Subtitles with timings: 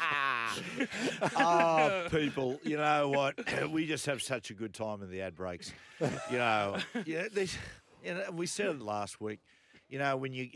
[0.00, 0.58] Ah.
[1.22, 2.02] Ah.
[2.06, 3.38] oh, people, you know what?
[3.70, 5.72] We just have such a good time in the ad breaks.
[6.00, 7.56] You know, yeah, these,
[8.04, 9.40] you know, we said it last week.
[9.88, 10.48] You know, when you,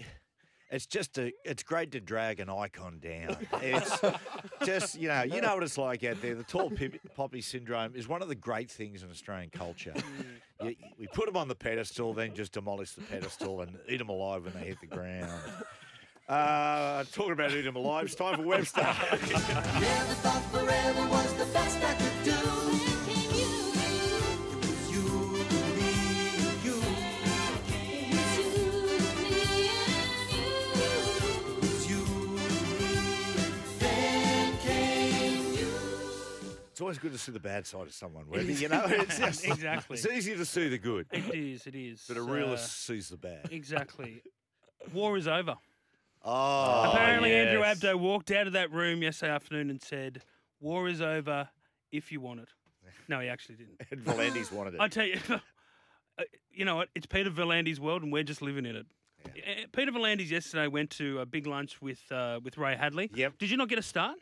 [0.71, 3.37] it's just a, it's great to drag an icon down.
[3.63, 4.01] It's
[4.65, 6.35] just, you know, you know what it's like out there.
[6.35, 9.95] The tall pip- poppy syndrome is one of the great things in Australian culture.
[10.63, 14.09] You, we put them on the pedestal, then just demolish the pedestal and eat them
[14.09, 15.31] alive when they hit the ground.
[16.27, 18.81] Uh, talking about eating them alive, it's time for Webster.
[18.81, 18.95] Never
[20.25, 22.31] thought forever was the best I could do.
[22.31, 22.45] It
[24.57, 25.05] was you,
[25.77, 25.91] me,
[26.65, 26.81] you.
[30.87, 32.05] It was you,
[32.79, 35.73] me, then came you.
[36.73, 38.55] It's always good to see the bad side of someone, Webby.
[38.55, 39.97] You know, it's just, Exactly.
[39.99, 41.67] It's easy to see the good, It is.
[41.67, 42.05] It is.
[42.09, 43.49] but a Uh, realist sees the bad.
[43.51, 44.23] exactly.
[44.93, 45.57] War is over.
[46.25, 47.61] Oh, Apparently, Andrew.
[47.63, 50.23] Abdo walked out of that room yesterday afternoon and said,
[50.61, 51.49] "War is over
[51.93, 52.49] if you want it."
[53.09, 53.81] No, he actually didn't.
[53.91, 54.81] And V'landys wanted it.
[54.81, 56.89] I tell you, uh, you know what?
[56.95, 58.87] It's Peter V'landys' world, and we're just living in it.
[59.27, 63.11] Uh, Peter V'landys yesterday went to a big lunch with uh, with Ray Hadley.
[63.15, 63.37] Yep.
[63.39, 64.17] Did you not get a start?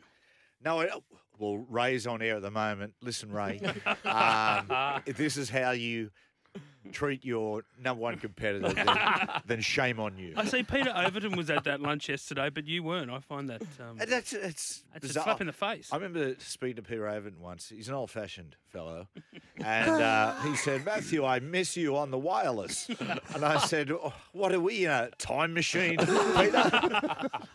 [0.63, 0.91] No, it,
[1.37, 2.93] well, Ray's on air at the moment.
[3.01, 3.59] Listen, Ray,
[4.05, 6.09] um, this is how you
[6.91, 8.87] treat your number one competitor, then,
[9.45, 10.33] then shame on you.
[10.35, 13.09] I see Peter Overton was at that lunch yesterday, but you weren't.
[13.09, 15.23] I find that um, And that's it's that's a bizarre.
[15.23, 15.89] slap in the face.
[15.91, 17.69] I remember speaking to Peter Overton once.
[17.69, 19.07] He's an old-fashioned fellow,
[19.57, 22.89] and uh, he said, "Matthew, I miss you on the wireless."
[23.35, 26.09] And I said, oh, "What are we, a time machine, Peter?"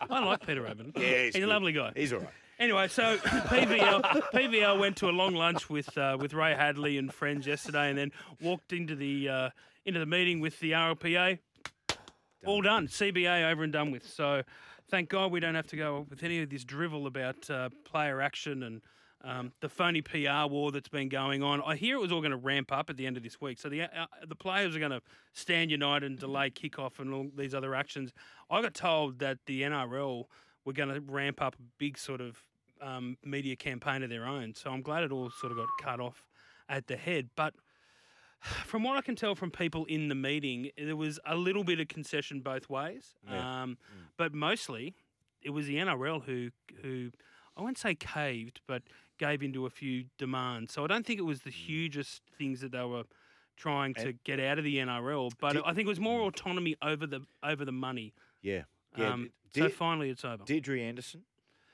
[0.09, 0.93] I like Peter Overton.
[0.95, 1.49] Yeah, he's a good.
[1.49, 1.91] lovely guy.
[1.95, 2.29] He's all right.
[2.59, 4.01] Anyway, so PVL
[4.33, 7.97] PVL went to a long lunch with uh, with Ray Hadley and friends yesterday, and
[7.97, 8.11] then
[8.41, 9.49] walked into the uh,
[9.85, 11.39] into the meeting with the RLPA.
[12.45, 14.05] All done, CBA over and done with.
[14.07, 14.43] So,
[14.89, 18.21] thank God we don't have to go with any of this drivel about uh, player
[18.21, 18.81] action and
[19.23, 21.61] um, the phony PR war that's been going on.
[21.65, 23.59] I hear it was all going to ramp up at the end of this week.
[23.59, 27.27] So the uh, the players are going to stand united and delay kickoff and all
[27.35, 28.11] these other actions.
[28.49, 30.25] I got told that the NRL
[30.65, 32.43] were going to ramp up a big sort of
[32.81, 34.53] um, media campaign of their own.
[34.55, 36.23] So I'm glad it all sort of got cut off
[36.67, 37.29] at the head.
[37.35, 37.53] But
[38.41, 41.79] from what I can tell from people in the meeting, there was a little bit
[41.79, 43.15] of concession both ways.
[43.29, 43.63] Yeah.
[43.63, 43.77] Um,
[44.17, 44.95] But mostly,
[45.41, 46.49] it was the NRL who
[46.81, 47.11] who
[47.57, 48.83] I won't say caved, but
[49.17, 50.71] gave into a few demands.
[50.73, 53.03] So I don't think it was the hugest things that they were
[53.57, 56.77] trying to get out of the NRL, but Did- I think it was more autonomy
[56.81, 58.13] over the over the money.
[58.41, 58.63] Yeah,
[58.97, 59.11] yeah.
[59.11, 60.43] Um, Did- so finally, it's over.
[60.43, 61.23] Deidre Anderson.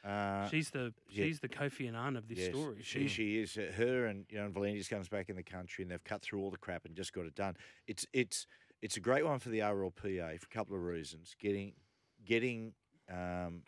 [0.04, 1.26] Uh, she's the yeah.
[1.26, 2.78] she's the Kofi Annan of this yes, story.
[2.84, 3.58] She she is.
[3.58, 6.42] Uh, her and you know, V'landys comes back in the country, and they've cut through
[6.42, 7.56] all the crap and just got it done.
[7.88, 8.46] It's it's
[8.84, 11.36] it's a great one for the RLPA for a couple of reasons.
[11.40, 11.74] Getting
[12.24, 12.74] getting
[13.12, 13.64] um,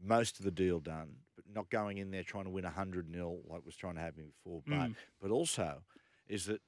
[0.00, 3.38] most of the deal done, but not going in there trying to win hundred 0
[3.48, 4.62] like was trying to happen before.
[4.64, 4.94] But Mm.
[5.20, 5.82] but also
[6.28, 6.60] is that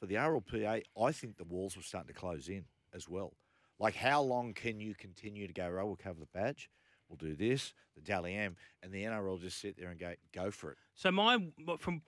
[0.00, 2.64] for the RLPA, I think the walls were starting to close in
[2.94, 3.34] as well.
[3.78, 5.66] Like, how long can you continue to go?
[5.80, 6.70] Oh, we'll cover the badge.
[7.08, 10.50] We'll do this, the Dally M, and the NRL just sit there and go, go
[10.50, 10.78] for it.
[10.94, 11.38] So my
[11.78, 12.02] from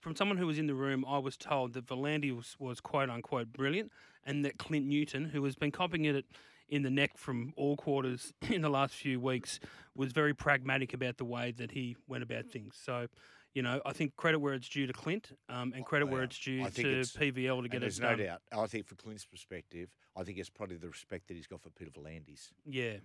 [0.00, 3.10] from someone who was in the room, I was told that V'landys was, was quote
[3.10, 3.90] unquote brilliant,
[4.24, 6.26] and that Clint Newton, who has been copying it
[6.68, 9.58] in the neck from all quarters in the last few weeks,
[9.96, 12.76] was very pragmatic about the way that he went about things.
[12.82, 13.08] So.
[13.56, 16.38] You know, I think credit where it's due to Clint, um, and credit where it's
[16.38, 18.18] due to it's- PVL to get it there's done.
[18.18, 18.42] no doubt.
[18.52, 21.70] I think for Clint's perspective, I think it's probably the respect that he's got for
[21.70, 22.50] Peter V'landys.
[22.66, 22.98] Yeah,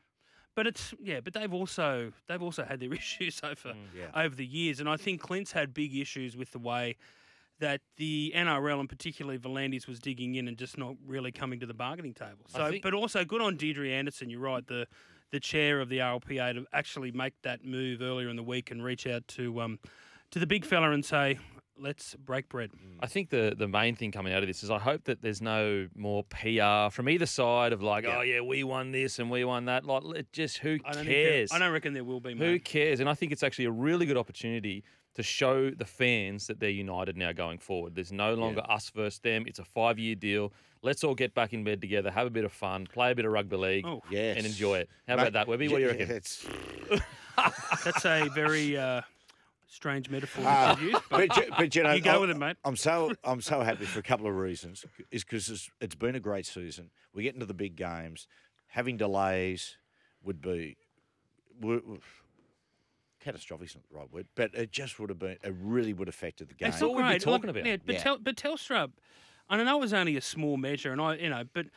[0.53, 4.07] but it's yeah, but they've also they've also had their issues over Yeah.
[4.13, 6.97] over the years, and I think Clint's had big issues with the way
[7.59, 11.65] that the NRL and particularly V'landys was digging in and just not really coming to
[11.65, 12.43] the bargaining table.
[12.47, 14.29] So, think- but also good on Deidre Anderson.
[14.29, 14.85] You're right, the
[15.29, 18.83] the chair of the RLPA to actually make that move earlier in the week and
[18.83, 19.79] reach out to um
[20.31, 21.37] to the big fella and say.
[21.77, 22.69] let's break bread.
[22.99, 25.41] I think the the main thing coming out of this is I hope that there's
[25.41, 28.17] no more PR from either side of like, Yeah.
[28.17, 29.83] oh yeah, we won this and we won that.
[29.85, 31.49] Like, let- just who I don't cares?
[31.49, 32.35] There, I don't reckon there will be.
[32.35, 32.99] Who cares?
[32.99, 34.83] And I think it's actually a really good opportunity
[35.15, 37.95] to show the fans that they're united now going forward.
[37.95, 39.43] There's no longer us versus them.
[39.47, 40.53] It's a five year deal.
[40.83, 43.25] Let's all get back in bed together, have a bit of fun, play a bit
[43.25, 44.37] of rugby league, Oh, Yes.
[44.37, 44.89] and enjoy it.
[45.07, 45.67] How Mate, about that, Webby?
[45.67, 46.15] What do you yeah, reckon?
[46.15, 46.45] It's,
[47.83, 49.01] that's a very uh,
[49.71, 51.03] strange metaphor Ah, that you've used.
[51.09, 52.57] But but, you- but you know, you go I- with it, mate.
[52.63, 54.85] I'm so I'm so happy for a couple of reasons.
[55.11, 56.89] Is because it's, it's been a great season.
[57.13, 58.27] We get into the big games.
[58.67, 59.77] Having delays
[60.23, 60.77] would be
[61.59, 62.01] would, would-
[63.19, 63.67] catastrophic.
[63.69, 65.37] Is not the right word, but it just would have been.
[65.43, 66.69] It really would have affected the game.
[66.69, 67.21] It's what we'd be great.
[67.21, 67.65] talking Like, about.
[67.65, 68.01] Yeah, but, Yeah.
[68.03, 68.91] Tel, but Telstra,
[69.49, 71.67] I know it was only a small measure, and I, you know, but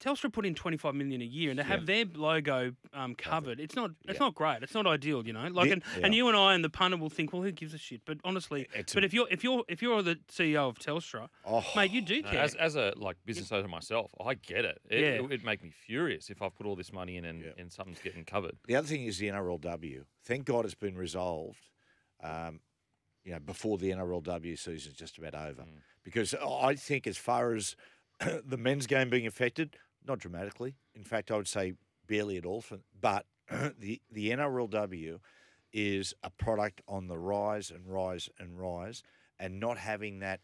[0.00, 3.58] Telstra put in twenty five million a year, and to have their logo um, covered,
[3.60, 4.26] it's not, it's Yeah.
[4.26, 4.62] not great.
[4.62, 5.46] It's not ideal, you know.
[5.48, 7.72] Like, The- and, and you and I and the punter will think, well, who gives
[7.74, 8.02] a shit?
[8.04, 11.28] But honestly, It's but a- if you're if you're if you're the CEO of Telstra,
[11.46, 12.40] Oh, mate, you do No, care.
[12.42, 14.78] as, as a like business owner myself, I get it.
[14.90, 15.06] It, Yeah.
[15.14, 17.50] it would make me furious if I've put all this money in and, Yeah.
[17.56, 18.56] and something's getting covered.
[18.66, 20.04] The other thing is the NRLW.
[20.24, 21.70] Thank God it's been resolved.
[22.22, 22.60] Um,
[23.24, 25.64] you know, before the NRLW season is just about over,
[26.02, 27.74] because I think as far as
[28.44, 29.76] the men's game being affected,
[30.06, 30.76] not dramatically.
[30.94, 31.74] In fact, I would say
[32.06, 32.60] barely at all.
[32.60, 33.26] For, but
[33.78, 35.18] the the NRLW
[35.72, 39.02] is a product on the rise and rise and rise,
[39.38, 40.40] and not having that,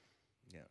[0.50, 0.66] you know,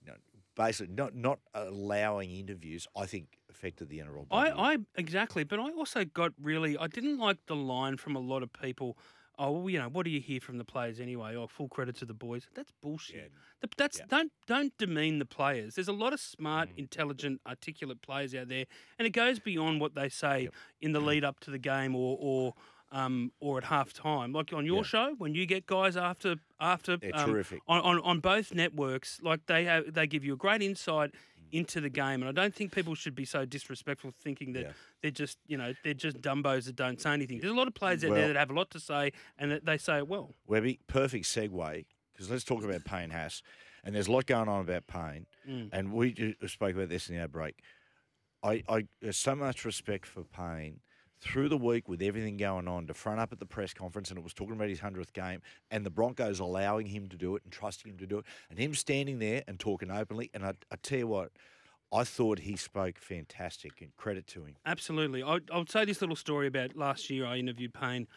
[0.00, 0.18] you know
[0.56, 4.26] basically not not allowing interviews, I think affected the NRLW.
[4.30, 6.76] I, I exactly, but I also got really.
[6.76, 8.96] I didn't like the line from a lot of people.
[9.38, 11.34] Oh, well, you know, what do you hear from the players anyway?
[11.36, 12.46] Oh, full credit to the boys.
[12.54, 13.16] That's bullshit.
[13.16, 13.22] Yeah.
[13.62, 14.04] Th- That's Yeah.
[14.08, 15.74] don't don't demean the players.
[15.74, 18.66] There's a lot of smart, intelligent, articulate players out there,
[18.98, 20.48] and it goes beyond what they say
[20.80, 22.54] in the lead up to the game or or
[22.94, 24.32] um, or at half time.
[24.34, 24.82] Like on your Yeah.
[24.82, 27.62] show, when you get guys after after They're um, terrific.
[27.66, 31.14] on, on on both networks, like they have they give you a great insight
[31.52, 34.72] into the game, and I don't think people should be so disrespectful thinking that Yeah.
[35.02, 37.38] they're just you know they're just dumbos that don't say anything.
[37.40, 39.50] There's a lot of players out Well- there that have a lot to say and
[39.50, 40.34] that they say it well.
[40.46, 43.42] Webby, perfect segue because let's talk about Payne Haas,
[43.84, 45.68] and there's a lot going on about Payne, Mm.
[45.72, 47.60] and we spoke about this in our break.
[48.42, 50.80] I, I there's so much respect for Payne
[51.22, 54.18] through the week with everything going on to front up at the press conference, and
[54.18, 55.40] it was talking about his hundredth game,
[55.70, 58.58] and the Broncos allowing him to do it and trusting him to do it, and
[58.58, 60.30] him standing there and talking openly.
[60.34, 61.30] And I, I tell you what,
[61.92, 64.56] I thought he spoke fantastic, and credit to him.
[64.66, 65.22] Absolutely.
[65.22, 67.24] I, I'll say this little story about last year.
[67.24, 68.08] I interviewed Payne,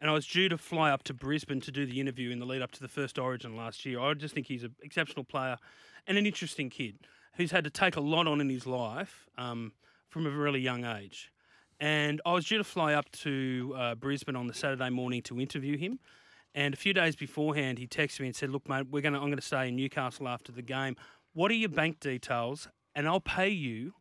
[0.00, 2.46] and I was due to fly up to Brisbane to do the interview in the
[2.46, 4.00] lead up to the first Origin last year.
[4.00, 5.58] I just think he's an exceptional player
[6.06, 6.96] and an interesting kid
[7.36, 9.72] who's had to take a lot on in his life um,
[10.08, 11.30] from a really young age.
[11.84, 15.38] And I was due to fly up to uh, Brisbane on the Saturday morning to
[15.38, 15.98] interview him.
[16.54, 19.28] And a few days beforehand, he texted me and said, "Look, mate, we're gonna I'm
[19.28, 20.96] gonna stay in Newcastle after the game.
[21.34, 22.68] What are your bank details?
[22.94, 23.92] And I'll pay you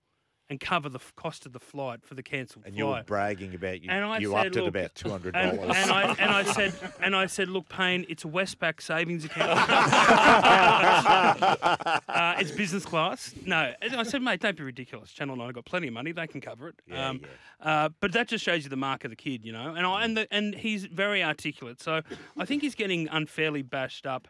[0.54, 2.70] and cover the f- cost of the flight for the cancelled flight.
[2.70, 3.90] And you were flight." bragging about you.
[3.90, 5.76] And I you said, upped it about two hundred and, dollars.
[5.76, 9.50] and I and I said and I said, look, Payne, it's a Westpac savings account.
[12.08, 13.34] uh, it's business class.
[13.46, 15.12] No, and I said, mate, don't be ridiculous.
[15.12, 16.76] Channel Nine have got plenty of money; they can cover it.
[16.88, 17.22] Yeah, um,
[17.60, 19.74] Uh, but that just shows you the mark of the kid, you know.
[19.74, 22.02] And I and the, and he's very articulate, so
[22.38, 24.28] I think he's getting unfairly bashed up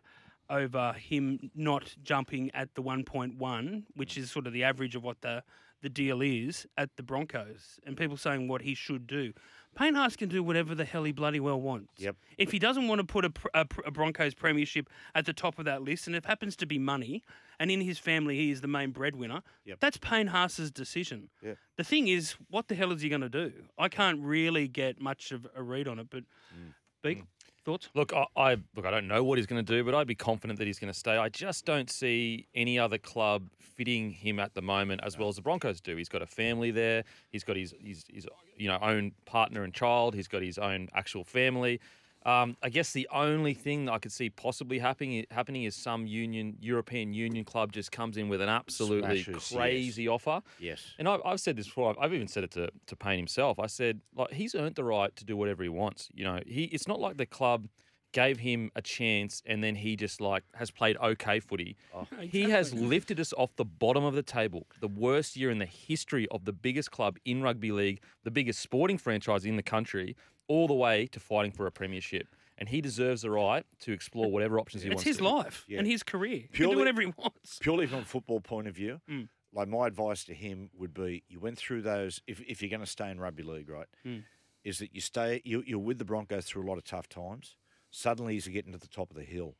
[0.50, 5.22] over him not jumping at the 1.1, which is sort of the average of what
[5.22, 5.42] the
[5.84, 9.34] the deal is at the Broncos, and people saying what he should do.
[9.76, 11.94] Payne Haas can do whatever the hell he bloody well wants.
[11.98, 12.16] Yep.
[12.38, 15.66] If he doesn't want to put a, a, a Broncos premiership at the top of
[15.66, 17.24] that list, and it happens to be money,
[17.60, 19.80] and in his family he is the main breadwinner, Yep.
[19.80, 21.30] that's Payne Haas's decision.
[21.42, 21.54] Yeah.
[21.78, 23.52] The thing is, what the hell is he going to do?
[23.78, 26.24] I can't really get much of a read on it, but
[26.56, 26.74] Mm.
[27.02, 27.24] Beak,
[27.64, 27.90] thoughts?
[27.94, 28.86] Look, I, I look.
[28.86, 30.92] I don't know what he's going to do, but I'd be confident that he's going
[30.92, 31.18] to stay.
[31.18, 35.36] I just don't see any other club fitting him at the moment as well as
[35.36, 35.96] the Broncos do.
[35.96, 37.04] He's got a family there.
[37.32, 38.28] He's got his his, his
[38.58, 40.16] you know own partner and child.
[40.16, 41.80] He's got his own actual family.
[42.26, 46.58] Um, I guess the only thing I could see possibly happening happening is some union
[46.62, 49.54] European Union club just comes in with an absolutely Smashes, yes.
[49.54, 50.42] crazy offer.
[50.60, 50.94] yes.
[51.00, 51.90] And I've, I've said this before.
[51.90, 53.60] I've, I've even said it to, to Payne himself.
[53.60, 56.10] I said, like, he's earned the right to do whatever he wants.
[56.14, 57.68] You know, he it's not like the club
[58.14, 61.76] gave him a chance and then he just like has played okay footy.
[62.22, 64.68] He has lifted us off the bottom of the table.
[64.80, 68.60] The worst year in the history of the biggest club in rugby league, the biggest
[68.60, 70.16] sporting franchise in the country,
[70.48, 72.28] all the way to fighting for a premiership.
[72.58, 75.08] And he deserves the right to explore whatever options he It's wants.
[75.08, 75.24] It's his to.
[75.36, 75.80] life Yeah.
[75.80, 76.38] and his career.
[76.52, 77.58] he can do whatever he wants.
[77.60, 79.28] purely from a football point of view, Mm.
[79.52, 82.22] like my advice to him would be: you went through those.
[82.28, 84.24] If, if you're going to stay in rugby league, right, Mm.
[84.64, 87.56] is that you stay you, you're with the Broncos through a lot of tough times.
[87.90, 89.56] Suddenly, as you get into the top of the hill,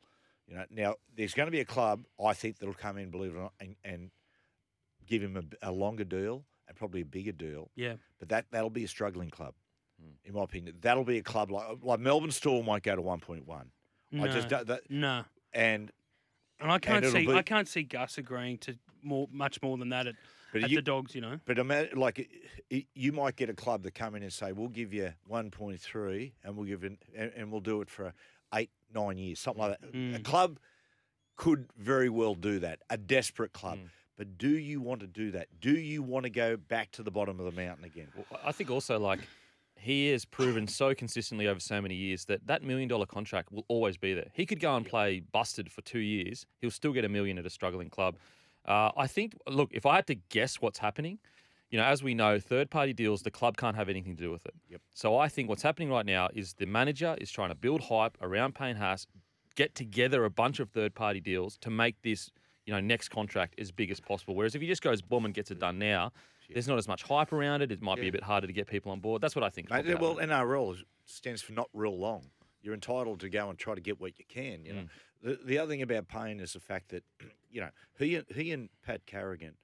[0.46, 3.32] You know, now there's going to be a club I think that'll come in, believe
[3.34, 4.10] it or not, and, and
[5.06, 7.70] give him a, a longer deal and probably a bigger deal.
[7.74, 7.94] Yeah.
[8.18, 9.54] But that that'll be a struggling club,
[10.24, 10.76] in my opinion.
[10.80, 13.70] That'll be a club like like Melbourne Storm might go to one point one.
[14.12, 14.58] I just No.
[14.58, 15.24] don't, that, No.
[15.52, 15.90] and
[16.60, 19.76] And I can't it'll see be- I can't see Gus agreeing to more much more
[19.76, 20.14] than that at,
[20.52, 21.40] But at you- the dogs, you know.
[21.44, 22.30] But ima- like it-
[22.70, 26.32] it- you might get a club that come in and say, "We'll give you 1.3,
[26.44, 28.14] and we'll give it, and, and we'll do it for
[28.54, 30.24] eight, nine years, something like that." A Mm.
[30.24, 30.60] club
[31.36, 32.80] could very well do that.
[32.90, 33.78] A desperate club.
[33.78, 33.88] Mm.
[34.16, 35.48] But do you want to do that?
[35.60, 38.12] Do you want to go back to the bottom of the mountain again?
[38.14, 39.18] Well, I think also like
[39.84, 43.64] he has proven so consistently over so many years that that million dollar contract will
[43.68, 44.28] always be there.
[44.32, 47.46] He could go and play busted for two years, he'll still get a million at
[47.46, 48.16] a struggling club.
[48.66, 51.18] Uh, I think, look, if I had to guess what's happening,
[51.70, 54.30] you know, as we know, third party deals, the club can't have anything to do
[54.30, 54.54] with it.
[54.70, 54.80] Yep.
[54.94, 58.16] So I think what's happening right now is the manager is trying to build hype
[58.22, 59.06] around Payne Haas,
[59.54, 62.30] get together a bunch of third party deals to make this,
[62.64, 64.34] you know, next contract as big as possible.
[64.34, 66.12] Whereas if he just goes boom and gets it done now,
[66.52, 67.72] there's not as much hype around it.
[67.72, 69.22] It might be a bit harder to get people on board.
[69.22, 69.70] That's what I think.
[69.70, 72.30] Mate, well, NRL stands for not real long.
[72.62, 74.64] You're entitled to go and try to get what you can.
[74.64, 74.88] You know, mm.
[75.22, 77.04] the, the other thing about Payne is the fact that
[77.50, 79.54] you know he he and Pat Carrigan,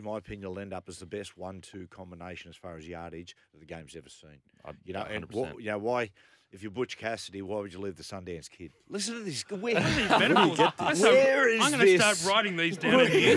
[0.00, 3.36] in my opinion, will end up as the best one-two combination as far as yardage
[3.52, 4.40] that the game's ever seen.
[4.64, 5.52] I'd- You know, and 100%.
[5.56, 6.10] wh- you know why?
[6.52, 8.72] If you're Butch Cassidy, why would you leave the Sundance Kid?
[8.88, 9.42] Listen to this.
[9.50, 10.58] Where, Metaphors.
[10.78, 13.00] That's so- Where is I'm going to start writing these down.
[13.02, 13.36] in here.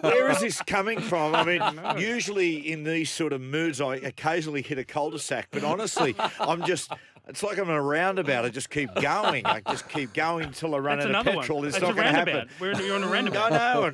[0.00, 1.34] Where is this coming from?
[1.34, 6.14] I mean, usually in these sort of moods, I occasionally hit a cul-de-sac, but honestly,
[6.40, 6.92] I'm just.
[7.26, 8.46] It's like I'm in a roundabout.
[8.46, 9.44] I just keep going.
[9.44, 11.58] I just keep going until I run That's out of petrol.
[11.58, 11.68] one.
[11.68, 12.48] It's That's not going to happen.
[12.58, 13.52] We're in, you're on a I roundabout.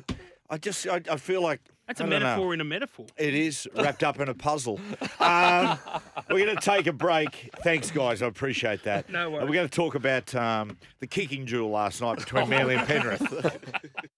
[0.09, 0.15] know.
[0.49, 2.19] I just, I, I feel like That's a don't know.
[2.19, 3.05] metaphor in a metaphor.
[3.17, 4.79] It is wrapped up in a puzzle.
[5.19, 5.77] Um,
[6.29, 7.49] we're going to take a break.
[7.63, 8.21] Thanks, guys.
[8.21, 9.09] I appreciate that.
[9.09, 9.47] No And worries.
[9.49, 13.21] We're going to talk about um, the kicking duel last night between Manly and Penrith.